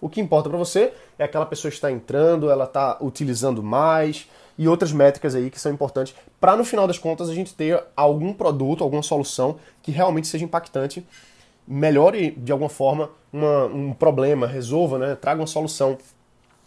O 0.00 0.08
que 0.08 0.20
importa 0.20 0.48
para 0.48 0.58
você 0.58 0.92
é 1.16 1.22
aquela 1.22 1.46
pessoa 1.46 1.68
está 1.68 1.88
entrando, 1.88 2.50
ela 2.50 2.64
está 2.64 2.98
utilizando 3.00 3.62
mais, 3.62 4.28
e 4.58 4.66
outras 4.66 4.90
métricas 4.90 5.36
aí 5.36 5.52
que 5.52 5.60
são 5.60 5.70
importantes 5.70 6.16
para 6.40 6.56
no 6.56 6.64
final 6.64 6.88
das 6.88 6.98
contas 6.98 7.28
a 7.28 7.32
gente 7.32 7.54
ter 7.54 7.80
algum 7.96 8.32
produto, 8.32 8.82
alguma 8.82 9.04
solução 9.04 9.56
que 9.80 9.92
realmente 9.92 10.26
seja 10.26 10.44
impactante, 10.44 11.06
melhore 11.68 12.32
de 12.32 12.50
alguma 12.50 12.68
forma 12.68 13.08
uma, 13.32 13.66
um 13.66 13.92
problema, 13.92 14.48
resolva, 14.48 14.98
né, 14.98 15.14
traga 15.14 15.40
uma 15.40 15.46
solução. 15.46 15.96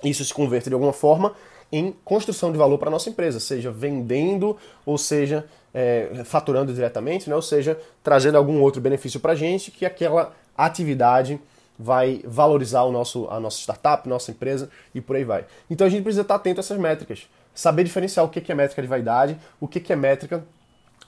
Isso 0.02 0.24
se 0.24 0.34
converte 0.34 0.70
de 0.70 0.74
alguma 0.74 0.94
forma 0.94 1.36
em 1.72 1.94
construção 2.04 2.52
de 2.52 2.58
valor 2.58 2.78
para 2.78 2.90
a 2.90 2.92
nossa 2.92 3.10
empresa, 3.10 3.40
seja 3.40 3.72
vendendo 3.72 4.58
ou 4.86 4.98
seja 4.98 5.46
é, 5.74 6.24
faturando 6.26 6.74
diretamente, 6.74 7.30
né, 7.30 7.36
ou 7.36 7.42
seja 7.42 7.78
trazendo 8.04 8.38
algum 8.38 8.62
outro 8.62 8.82
benefício 8.82 9.20
para 9.20 9.34
a 9.34 9.36
gente 9.36 9.72
que 9.72 9.86
aquela 9.86 10.34
atividade 10.58 11.40
vai 11.78 12.22
valorizar 12.26 12.84
o 12.84 12.92
nosso, 12.92 13.28
a 13.30 13.40
nossa 13.40 13.60
startup, 13.60 14.08
nossa 14.10 14.32
empresa 14.32 14.70
e 14.96 15.02
por 15.02 15.16
aí 15.16 15.24
vai. 15.24 15.46
Então 15.70 15.86
a 15.86 15.90
gente 15.90 16.02
precisa 16.02 16.22
estar 16.22 16.36
atento 16.36 16.60
a 16.60 16.62
essas 16.62 16.78
métricas 16.78 17.28
saber 17.58 17.84
diferenciar 17.84 18.24
o 18.24 18.30
que 18.30 18.52
é 18.52 18.56
métrica 18.56 18.82
de 18.84 18.88
vaidade, 18.88 19.38
o 19.60 19.68
que 19.68 19.92
é 19.92 19.96
métrica 19.96 20.46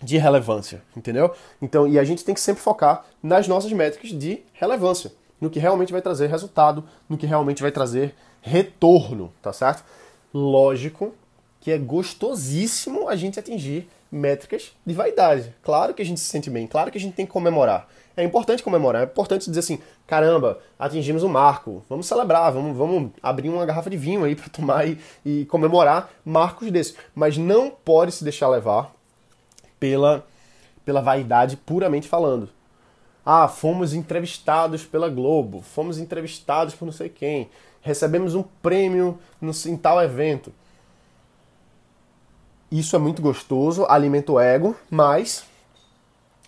de 0.01 0.17
relevância, 0.17 0.81
entendeu? 0.97 1.31
Então, 1.61 1.87
e 1.87 1.99
a 1.99 2.03
gente 2.03 2.25
tem 2.25 2.33
que 2.33 2.41
sempre 2.41 2.63
focar 2.63 3.05
nas 3.21 3.47
nossas 3.47 3.71
métricas 3.71 4.09
de 4.09 4.41
relevância, 4.53 5.11
no 5.39 5.49
que 5.49 5.59
realmente 5.59 5.91
vai 5.91 6.01
trazer 6.01 6.27
resultado, 6.27 6.83
no 7.07 7.17
que 7.17 7.27
realmente 7.27 7.61
vai 7.61 7.71
trazer 7.71 8.15
retorno, 8.41 9.31
tá 9.41 9.53
certo? 9.53 9.83
Lógico 10.33 11.13
que 11.59 11.71
é 11.71 11.77
gostosíssimo 11.77 13.09
a 13.09 13.15
gente 13.15 13.39
atingir 13.39 13.89
métricas 14.11 14.71
de 14.85 14.93
vaidade. 14.93 15.53
Claro 15.61 15.93
que 15.93 16.01
a 16.01 16.05
gente 16.05 16.19
se 16.19 16.27
sente 16.27 16.49
bem, 16.49 16.65
claro 16.65 16.91
que 16.91 16.97
a 16.97 17.01
gente 17.01 17.15
tem 17.15 17.25
que 17.25 17.31
comemorar. 17.31 17.87
É 18.15 18.23
importante 18.23 18.63
comemorar, 18.63 19.03
é 19.03 19.05
importante 19.05 19.47
dizer 19.47 19.59
assim: 19.59 19.79
caramba, 20.05 20.59
atingimos 20.77 21.23
um 21.23 21.29
marco, 21.29 21.83
vamos 21.87 22.07
celebrar, 22.07 22.51
vamos, 22.51 22.75
vamos 22.75 23.11
abrir 23.21 23.49
uma 23.49 23.65
garrafa 23.65 23.89
de 23.89 23.97
vinho 23.97 24.23
aí 24.23 24.35
para 24.35 24.49
tomar 24.51 24.87
e, 24.87 24.97
e 25.25 25.45
comemorar 25.45 26.09
marcos 26.25 26.71
desses. 26.71 26.95
Mas 27.13 27.37
não 27.37 27.69
pode 27.69 28.11
se 28.11 28.23
deixar 28.23 28.49
levar 28.49 28.93
pela, 29.79 30.25
pela 30.83 31.01
vaidade 31.01 31.55
puramente 31.55 32.07
falando. 32.07 32.49
Ah, 33.25 33.47
fomos 33.47 33.93
entrevistados 33.93 34.85
pela 34.85 35.07
Globo, 35.07 35.61
fomos 35.61 35.99
entrevistados 35.99 36.73
por 36.73 36.85
não 36.85 36.91
sei 36.91 37.09
quem, 37.09 37.49
recebemos 37.81 38.35
um 38.35 38.43
prêmio 38.43 39.19
no, 39.39 39.51
em 39.65 39.77
tal 39.77 40.01
evento. 40.01 40.53
Isso 42.71 42.95
é 42.95 42.99
muito 42.99 43.21
gostoso, 43.21 43.85
alimenta 43.85 44.31
o 44.31 44.39
ego, 44.39 44.75
mas 44.89 45.43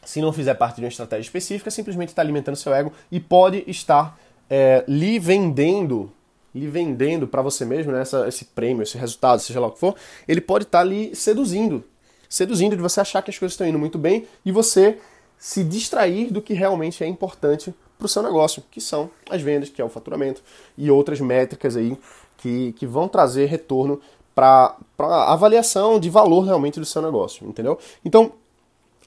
se 0.03 0.21
não 0.21 0.33
fizer 0.33 0.53
parte 0.55 0.75
de 0.75 0.81
uma 0.83 0.89
estratégia 0.89 1.21
específica, 1.21 1.71
simplesmente 1.71 2.09
está 2.09 2.21
alimentando 2.21 2.55
seu 2.55 2.73
ego 2.73 2.91
e 3.11 3.19
pode 3.19 3.63
estar 3.67 4.19
é, 4.49 4.83
lhe 4.87 5.17
vendendo, 5.17 6.11
lhe 6.53 6.67
vendendo 6.67 7.27
para 7.27 7.41
você 7.41 7.65
mesmo, 7.65 7.91
né, 7.91 8.01
essa, 8.01 8.27
esse 8.27 8.45
prêmio, 8.45 8.83
esse 8.83 8.97
resultado, 8.97 9.39
seja 9.39 9.59
lá 9.59 9.67
o 9.67 9.71
que 9.71 9.79
for, 9.79 9.95
ele 10.27 10.41
pode 10.41 10.65
estar 10.65 10.79
tá 10.79 10.83
lhe 10.83 11.15
seduzindo, 11.15 11.83
seduzindo 12.29 12.75
de 12.75 12.81
você 12.81 12.99
achar 12.99 13.21
que 13.21 13.31
as 13.31 13.37
coisas 13.37 13.53
estão 13.53 13.67
indo 13.67 13.79
muito 13.79 13.97
bem 13.97 14.27
e 14.45 14.51
você 14.51 14.97
se 15.37 15.63
distrair 15.63 16.31
do 16.31 16.41
que 16.41 16.53
realmente 16.53 17.03
é 17.03 17.07
importante 17.07 17.73
para 18.01 18.07
o 18.07 18.09
seu 18.09 18.23
negócio, 18.23 18.63
que 18.71 18.81
são 18.81 19.11
as 19.29 19.43
vendas, 19.43 19.69
que 19.69 19.79
é 19.79 19.85
o 19.85 19.89
faturamento 19.89 20.41
e 20.75 20.89
outras 20.89 21.21
métricas 21.21 21.77
aí 21.77 21.95
que, 22.37 22.73
que 22.73 22.87
vão 22.87 23.07
trazer 23.07 23.45
retorno 23.45 24.01
para 24.33 24.75
avaliação 24.99 25.99
de 25.99 26.09
valor 26.09 26.41
realmente 26.41 26.79
do 26.79 26.85
seu 26.85 26.99
negócio, 26.99 27.47
entendeu? 27.47 27.77
Então, 28.03 28.31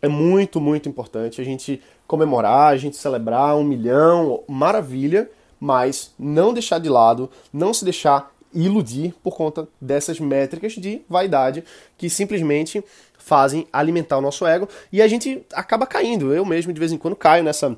é 0.00 0.06
muito, 0.06 0.60
muito 0.60 0.88
importante 0.88 1.40
a 1.40 1.44
gente 1.44 1.82
comemorar, 2.06 2.72
a 2.72 2.76
gente 2.76 2.96
celebrar 2.96 3.56
um 3.56 3.64
milhão, 3.64 4.44
maravilha, 4.46 5.28
mas 5.58 6.12
não 6.16 6.54
deixar 6.54 6.78
de 6.78 6.88
lado, 6.88 7.28
não 7.52 7.74
se 7.74 7.84
deixar 7.84 8.32
iludir 8.54 9.12
por 9.24 9.34
conta 9.34 9.66
dessas 9.80 10.20
métricas 10.20 10.74
de 10.74 11.02
vaidade 11.08 11.64
que 11.98 12.08
simplesmente 12.08 12.84
fazem 13.18 13.66
alimentar 13.72 14.18
o 14.18 14.20
nosso 14.20 14.46
ego 14.46 14.68
e 14.92 15.02
a 15.02 15.08
gente 15.08 15.44
acaba 15.52 15.84
caindo. 15.84 16.32
Eu 16.32 16.44
mesmo 16.44 16.72
de 16.72 16.78
vez 16.78 16.92
em 16.92 16.98
quando 16.98 17.16
caio 17.16 17.42
nessa, 17.42 17.76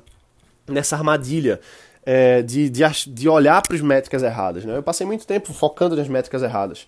nessa 0.67 0.95
armadilha 0.95 1.59
é, 2.05 2.41
de, 2.41 2.69
de, 2.69 2.83
de 3.07 3.29
olhar 3.29 3.61
para 3.61 3.75
as 3.75 3.81
métricas 3.81 4.23
erradas. 4.23 4.65
Né? 4.65 4.77
Eu 4.77 4.83
passei 4.83 5.05
muito 5.05 5.25
tempo 5.25 5.53
focando 5.53 5.95
nas 5.95 6.07
métricas 6.07 6.43
erradas 6.43 6.87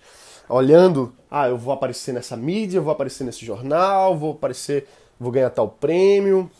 olhando, 0.50 1.12
ah, 1.30 1.48
eu 1.48 1.56
vou 1.56 1.72
aparecer 1.72 2.12
nessa 2.12 2.36
mídia, 2.36 2.80
vou 2.80 2.92
aparecer 2.92 3.24
nesse 3.24 3.46
jornal, 3.46 4.16
vou 4.16 4.32
aparecer, 4.32 4.86
vou 5.18 5.30
ganhar 5.30 5.50
tal 5.50 5.68
prêmio. 5.68 6.50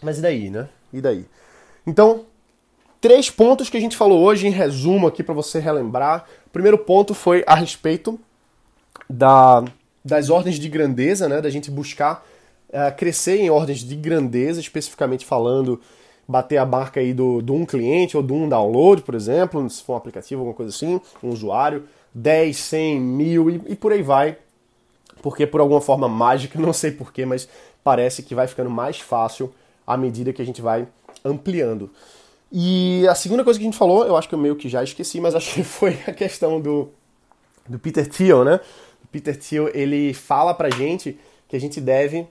Mas 0.00 0.18
e 0.18 0.22
daí, 0.22 0.48
né? 0.48 0.68
E 0.92 1.00
daí? 1.00 1.26
Então, 1.86 2.24
três 3.00 3.28
pontos 3.28 3.68
que 3.68 3.76
a 3.76 3.80
gente 3.80 3.96
falou 3.96 4.22
hoje 4.22 4.46
em 4.46 4.50
resumo 4.50 5.08
aqui 5.08 5.22
para 5.22 5.34
você 5.34 5.58
relembrar. 5.58 6.24
O 6.46 6.50
primeiro 6.50 6.78
ponto 6.78 7.14
foi 7.14 7.42
a 7.46 7.54
respeito 7.54 8.18
da, 9.10 9.64
das 10.04 10.30
ordens 10.30 10.58
de 10.58 10.68
grandeza, 10.68 11.28
né? 11.28 11.40
Da 11.40 11.50
gente 11.50 11.70
buscar 11.70 12.24
uh, 12.68 12.96
crescer 12.96 13.38
em 13.38 13.50
ordens 13.50 13.80
de 13.80 13.96
grandeza, 13.96 14.60
especificamente 14.60 15.26
falando, 15.26 15.80
bater 16.28 16.56
a 16.56 16.66
marca 16.66 17.00
aí 17.00 17.14
do, 17.14 17.40
do 17.40 17.54
um 17.54 17.64
cliente 17.64 18.16
ou 18.16 18.22
do 18.22 18.34
um 18.34 18.48
download, 18.48 19.02
por 19.02 19.14
exemplo, 19.14 19.68
se 19.70 19.82
for 19.82 19.94
um 19.94 19.96
aplicativo, 19.96 20.40
alguma 20.40 20.56
coisa 20.56 20.74
assim, 20.74 21.00
um 21.22 21.28
usuário 21.30 21.84
10, 22.14 22.56
100, 22.56 23.00
mil 23.00 23.50
e, 23.50 23.62
e 23.68 23.76
por 23.76 23.92
aí 23.92 24.02
vai. 24.02 24.38
Porque 25.22 25.46
por 25.46 25.60
alguma 25.60 25.80
forma 25.80 26.08
mágica, 26.08 26.58
não 26.60 26.72
sei 26.72 26.90
porquê, 26.90 27.24
mas 27.24 27.48
parece 27.84 28.22
que 28.22 28.34
vai 28.34 28.46
ficando 28.48 28.70
mais 28.70 28.98
fácil 28.98 29.52
à 29.86 29.96
medida 29.96 30.32
que 30.32 30.42
a 30.42 30.46
gente 30.46 30.60
vai 30.60 30.88
ampliando. 31.24 31.90
E 32.50 33.06
a 33.08 33.14
segunda 33.14 33.44
coisa 33.44 33.58
que 33.58 33.64
a 33.64 33.68
gente 33.68 33.78
falou, 33.78 34.06
eu 34.06 34.16
acho 34.16 34.28
que 34.28 34.34
eu 34.34 34.38
meio 34.38 34.56
que 34.56 34.68
já 34.68 34.82
esqueci, 34.82 35.20
mas 35.20 35.34
acho 35.34 35.54
que 35.54 35.62
foi 35.64 35.98
a 36.06 36.12
questão 36.12 36.60
do, 36.60 36.90
do 37.68 37.78
Peter 37.78 38.08
Thiel, 38.08 38.44
né? 38.44 38.60
O 39.04 39.08
Peter 39.08 39.36
Thiel, 39.36 39.70
ele 39.74 40.14
fala 40.14 40.54
pra 40.54 40.70
gente 40.70 41.18
que 41.48 41.56
a 41.56 41.60
gente 41.60 41.80
deve 41.80 42.26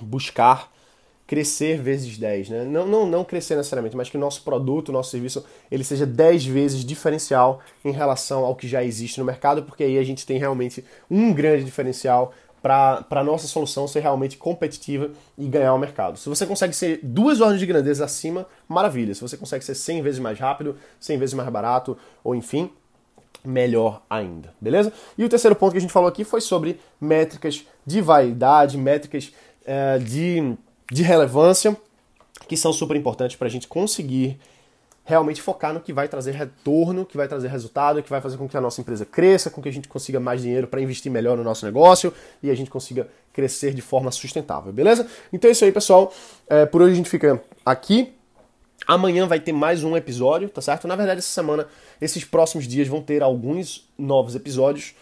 buscar 0.00 0.70
crescer 1.26 1.80
vezes 1.80 2.16
10, 2.16 2.50
né? 2.50 2.64
Não, 2.64 2.86
não, 2.86 3.06
não 3.06 3.24
crescer 3.24 3.56
necessariamente, 3.56 3.96
mas 3.96 4.08
que 4.08 4.16
o 4.16 4.20
nosso 4.20 4.42
produto, 4.42 4.90
o 4.90 4.92
nosso 4.92 5.10
serviço, 5.10 5.44
ele 5.70 5.82
seja 5.82 6.06
10 6.06 6.46
vezes 6.46 6.84
diferencial 6.84 7.60
em 7.84 7.90
relação 7.90 8.44
ao 8.44 8.54
que 8.54 8.68
já 8.68 8.84
existe 8.84 9.18
no 9.18 9.24
mercado, 9.24 9.62
porque 9.64 9.82
aí 9.82 9.98
a 9.98 10.04
gente 10.04 10.24
tem 10.24 10.38
realmente 10.38 10.84
um 11.10 11.32
grande 11.32 11.64
diferencial 11.64 12.32
para 12.62 13.06
a 13.10 13.24
nossa 13.24 13.46
solução 13.46 13.86
ser 13.86 14.00
realmente 14.00 14.36
competitiva 14.36 15.10
e 15.38 15.46
ganhar 15.46 15.72
o 15.72 15.78
mercado. 15.78 16.16
Se 16.16 16.28
você 16.28 16.44
consegue 16.44 16.74
ser 16.74 17.00
duas 17.02 17.40
ordens 17.40 17.60
de 17.60 17.66
grandeza 17.66 18.04
acima, 18.04 18.46
maravilha. 18.68 19.14
Se 19.14 19.20
você 19.20 19.36
consegue 19.36 19.64
ser 19.64 19.74
100 19.74 20.02
vezes 20.02 20.20
mais 20.20 20.38
rápido, 20.38 20.76
100 20.98 21.18
vezes 21.18 21.34
mais 21.34 21.48
barato, 21.48 21.96
ou 22.24 22.34
enfim, 22.34 22.70
melhor 23.44 24.02
ainda, 24.10 24.52
beleza? 24.60 24.92
E 25.16 25.24
o 25.24 25.28
terceiro 25.28 25.54
ponto 25.54 25.72
que 25.72 25.78
a 25.78 25.80
gente 25.80 25.92
falou 25.92 26.08
aqui 26.08 26.24
foi 26.24 26.40
sobre 26.40 26.80
métricas 27.00 27.64
de 27.84 28.00
vaidade, 28.00 28.76
métricas 28.76 29.32
é, 29.64 29.98
de, 29.98 30.56
de 30.90 31.02
relevância, 31.02 31.76
que 32.48 32.56
são 32.56 32.72
super 32.72 32.96
importantes 32.96 33.36
para 33.36 33.48
a 33.48 33.50
gente 33.50 33.66
conseguir 33.66 34.38
realmente 35.06 35.40
focar 35.40 35.72
no 35.72 35.80
que 35.80 35.92
vai 35.92 36.08
trazer 36.08 36.32
retorno, 36.32 37.06
que 37.06 37.16
vai 37.16 37.28
trazer 37.28 37.46
resultado, 37.46 38.02
que 38.02 38.10
vai 38.10 38.20
fazer 38.20 38.36
com 38.36 38.48
que 38.48 38.56
a 38.56 38.60
nossa 38.60 38.80
empresa 38.80 39.06
cresça, 39.06 39.48
com 39.48 39.62
que 39.62 39.68
a 39.68 39.72
gente 39.72 39.86
consiga 39.86 40.18
mais 40.18 40.42
dinheiro 40.42 40.66
para 40.66 40.80
investir 40.80 41.10
melhor 41.10 41.36
no 41.36 41.44
nosso 41.44 41.64
negócio 41.64 42.12
e 42.42 42.50
a 42.50 42.54
gente 42.56 42.68
consiga 42.68 43.08
crescer 43.32 43.72
de 43.72 43.80
forma 43.80 44.10
sustentável, 44.10 44.72
beleza? 44.72 45.06
Então 45.32 45.48
é 45.48 45.52
isso 45.52 45.64
aí, 45.64 45.70
pessoal. 45.70 46.12
É, 46.48 46.66
por 46.66 46.82
hoje 46.82 46.94
a 46.94 46.96
gente 46.96 47.08
fica 47.08 47.40
aqui. 47.64 48.12
Amanhã 48.84 49.26
vai 49.26 49.38
ter 49.38 49.52
mais 49.52 49.84
um 49.84 49.96
episódio, 49.96 50.48
tá 50.48 50.60
certo? 50.60 50.88
Na 50.88 50.96
verdade, 50.96 51.20
essa 51.20 51.28
semana, 51.28 51.66
esses 52.00 52.24
próximos 52.24 52.66
dias 52.66 52.88
vão 52.88 53.00
ter 53.00 53.22
alguns 53.22 53.88
novos 53.96 54.34
episódios. 54.34 54.94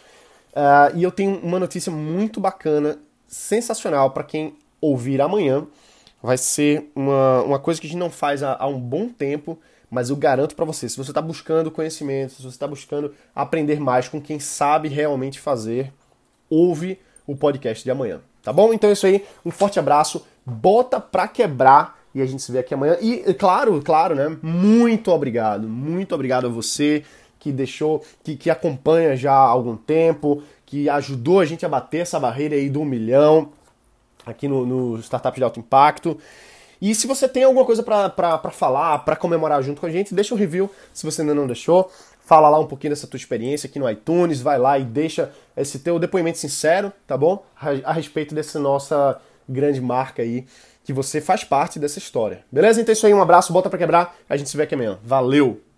Uh, 0.53 0.97
e 0.97 1.03
eu 1.03 1.11
tenho 1.11 1.39
uma 1.41 1.59
notícia 1.59 1.91
muito 1.91 2.41
bacana, 2.41 2.99
sensacional 3.27 4.11
para 4.13 4.23
quem 4.23 4.57
ouvir 4.85 5.21
amanhã. 5.21 5.67
Vai 6.23 6.39
ser 6.39 6.91
uma, 6.95 7.43
uma 7.43 7.59
coisa 7.59 7.81
que 7.81 7.87
a 7.87 7.91
gente 7.91 7.99
não 7.99 8.11
faz 8.11 8.43
há, 8.43 8.57
há 8.59 8.67
um 8.67 8.81
bom 8.81 9.09
tempo 9.09 9.59
mas 9.95 10.11
eu 10.11 10.17
garanto 10.17 10.57
para 10.57 10.65
você, 10.65 10.89
se 10.89 10.97
você 10.97 11.13
está 11.13 11.23
buscando 11.23 11.71
conhecimento, 11.71 12.33
se 12.33 12.43
você 12.43 12.49
está 12.49 12.67
buscando 12.67 13.15
aprender 13.33 13.79
mais 13.79 14.09
com 14.09 14.21
quem 14.21 14.41
sabe 14.41 14.89
realmente 14.89 15.39
fazer, 15.39 15.93
ouve 16.51 16.99
o 17.25 17.37
podcast 17.37 17.85
de 17.85 17.93
amanhã, 17.93 18.21
tá 18.43 18.53
bom? 18.53 18.75
Então 18.75 18.91
é 18.91 18.93
isso 18.93 19.07
aí, 19.07 19.25
um 19.47 19.53
forte 19.53 19.79
abraço, 19.79 20.27
bota 20.45 20.99
pra 20.99 21.29
quebrar 21.29 22.01
e 22.13 22.21
a 22.21 22.27
gente 22.27 22.43
se 22.43 22.51
vê 22.51 22.59
aqui 22.59 22.75
amanhã. 22.75 22.97
E 23.01 23.33
claro, 23.35 23.81
claro, 23.83 24.17
né? 24.17 24.37
Muito 24.43 25.13
obrigado, 25.13 25.69
muito 25.69 26.13
obrigado 26.13 26.47
a 26.49 26.51
você 26.51 27.05
que 27.39 27.53
deixou, 27.53 28.03
que, 28.25 28.35
que 28.35 28.51
acompanha 28.51 29.17
já 29.17 29.33
há 29.33 29.37
algum 29.37 29.77
tempo, 29.77 30.43
que 30.67 30.89
ajudou 30.89 31.39
a 31.39 31.45
gente 31.45 31.65
a 31.65 31.69
bater 31.69 31.99
essa 31.99 32.19
barreira 32.19 32.57
aí 32.57 32.69
do 32.69 32.81
um 32.81 32.85
milhão 32.85 33.53
aqui 34.25 34.49
no, 34.49 34.65
no 34.67 34.99
Startup 35.01 35.37
de 35.37 35.45
Alto 35.45 35.61
Impacto. 35.61 36.19
E 36.81 36.95
se 36.95 37.07
você 37.07 37.29
tem 37.29 37.45
alguma 37.45 37.65
coisa 37.65 37.83
para 37.83 38.51
falar, 38.51 38.99
para 39.01 39.17
comemorar 39.17 39.63
junto 39.63 39.81
com 39.81 39.87
a 39.87 39.91
gente, 39.91 40.15
deixa 40.15 40.35
um 40.35 40.39
review 40.39 40.71
se 40.93 41.05
você 41.05 41.23
ainda 41.23 41.35
não 41.35 41.47
deixou. 41.47 41.91
Fala 42.21 42.49
lá 42.49 42.59
um 42.59 42.67
pouquinho 42.67 42.91
dessa 42.91 43.07
tua 43.07 43.19
experiência 43.19 43.67
aqui 43.67 43.79
no 43.79 43.89
iTunes, 43.89 44.41
vai 44.41 44.59
lá 44.59 44.79
e 44.79 44.85
deixa 44.85 45.31
esse 45.57 45.79
teu 45.79 45.99
depoimento 45.99 46.39
sincero, 46.39 46.93
tá 47.07 47.17
bom? 47.17 47.45
A 47.85 47.93
respeito 47.93 48.35
dessa 48.35 48.59
nossa 48.59 49.21
grande 49.49 49.81
marca 49.81 50.23
aí, 50.23 50.47
que 50.85 50.93
você 50.93 51.21
faz 51.21 51.45
parte 51.45 51.79
dessa 51.79 51.99
história. 51.99 52.45
Beleza? 52.51 52.81
Então 52.81 52.93
é 52.93 52.95
isso 52.95 53.07
aí, 53.07 53.13
um 53.13 53.21
abraço, 53.23 53.53
bota 53.53 53.69
para 53.69 53.79
quebrar, 53.79 54.17
a 54.29 54.37
gente 54.37 54.49
se 54.49 54.57
vê 54.57 54.63
aqui 54.63 54.75
amanhã. 54.75 54.99
Valeu! 55.03 55.74